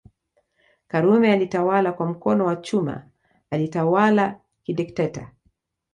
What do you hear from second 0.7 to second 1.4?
Karume